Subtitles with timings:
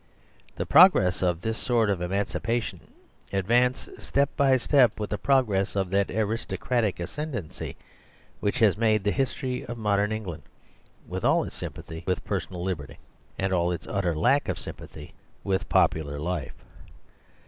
[0.55, 2.79] The progress of this sort of emancipation
[3.31, 7.75] advanced step by step with the progress of that aristocratic ascendancy
[8.39, 10.41] which has made the history of modern Eng land;
[11.07, 12.97] with all its sympathy with personal lib erty,
[13.37, 16.55] and all its utter lack of sympathy with popular life.